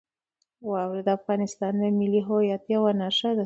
واوره 0.69 1.01
د 1.07 1.09
افغانستان 1.19 1.73
د 1.81 1.83
ملي 1.99 2.21
هویت 2.27 2.63
یوه 2.75 2.91
نښه 2.99 3.31
ده. 3.37 3.39